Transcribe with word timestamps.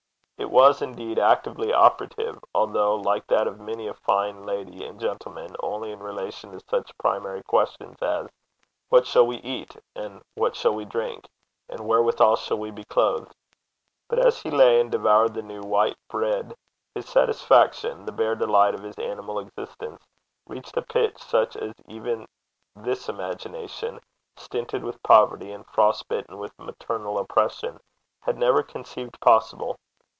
It 0.37 0.49
was, 0.49 0.81
indeed, 0.81 1.19
actively 1.19 1.71
operative, 1.71 2.43
although, 2.53 2.95
like 2.95 3.27
that 3.27 3.45
of 3.47 3.59
many 3.59 3.87
a 3.87 3.93
fine 3.93 4.43
lady 4.43 4.83
and 4.83 4.99
gentleman, 4.99 5.55
only 5.59 5.91
in 5.91 5.99
relation 5.99 6.51
to 6.51 6.59
such 6.67 6.97
primary 6.97 7.43
questions 7.43 8.01
as: 8.01 8.27
'What 8.89 9.05
shall 9.05 9.25
we 9.27 9.37
eat? 9.37 9.77
And 9.95 10.21
what 10.33 10.55
shall 10.55 10.73
we 10.73 10.83
drink? 10.83 11.29
And 11.69 11.81
wherewithal 11.81 12.37
shall 12.37 12.57
we 12.57 12.71
be 12.71 12.83
clothed?' 12.83 13.33
But 14.09 14.17
as 14.25 14.41
he 14.41 14.49
lay 14.49 14.81
and 14.81 14.91
devoured 14.91 15.35
the 15.35 15.43
new 15.43 15.61
'white 15.61 15.95
breid,' 16.09 16.55
his 16.95 17.07
satisfaction 17.07 18.05
the 18.05 18.11
bare 18.11 18.35
delight 18.35 18.73
of 18.73 18.81
his 18.83 18.97
animal 18.97 19.39
existence 19.39 20.05
reached 20.47 20.75
a 20.75 20.81
pitch 20.81 21.19
such 21.21 21.55
as 21.55 21.75
even 21.87 22.27
this 22.75 23.07
imagination, 23.07 24.01
stinted 24.35 24.83
with 24.83 25.03
poverty, 25.03 25.51
and 25.51 25.67
frost 25.67 26.09
bitten 26.09 26.39
with 26.39 26.51
maternal 26.57 27.19
oppression, 27.19 27.79
had 28.21 28.39
never 28.39 28.63
conceived 28.63 29.17
possible. 29.21 29.77